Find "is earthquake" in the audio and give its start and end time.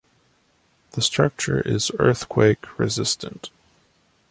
1.61-2.79